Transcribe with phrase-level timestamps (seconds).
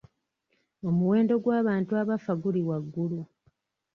[0.87, 3.21] Omuwendo gw'abantu abafa guli waggulu.